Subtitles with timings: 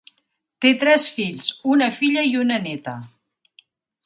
[0.65, 2.97] Té tres fills, una filla i una néta.